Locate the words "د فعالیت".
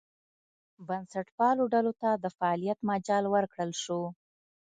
2.23-2.79